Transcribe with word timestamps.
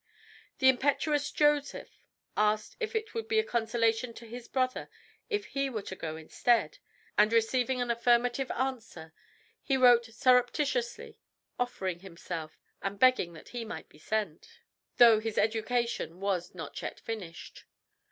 The 0.57 0.67
impetuous 0.67 1.29
Joseph 1.29 2.01
asked 2.35 2.75
if 2.79 2.95
it 2.95 3.13
would 3.13 3.27
be 3.27 3.37
a 3.37 3.43
consolation 3.43 4.15
to 4.15 4.25
his 4.25 4.47
brother 4.47 4.89
if 5.29 5.45
he 5.45 5.69
were 5.69 5.83
to 5.83 5.95
go 5.95 6.17
instead, 6.17 6.79
and, 7.19 7.31
receiving 7.31 7.79
an 7.79 7.91
affirmative 7.91 8.49
answer, 8.49 9.13
he 9.61 9.77
wrote 9.77 10.05
surreptitiously, 10.07 11.19
offering 11.59 11.99
himself, 11.99 12.57
and 12.81 12.97
begging 12.97 13.33
that 13.33 13.49
he 13.49 13.63
might 13.63 13.89
be 13.89 13.99
sent, 13.99 14.61
though 14.97 15.19
his 15.19 15.37
education 15.37 16.19
was 16.19 16.55
not 16.55 16.81
yet 16.81 16.99
finished. 16.99 17.65